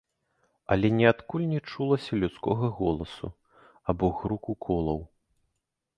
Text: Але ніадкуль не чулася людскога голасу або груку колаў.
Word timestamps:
Але 0.75 0.87
ніадкуль 0.99 1.43
не 1.51 1.59
чулася 1.73 2.19
людскога 2.23 2.65
голасу 2.79 3.27
або 3.93 4.05
груку 4.23 4.51
колаў. 4.69 4.99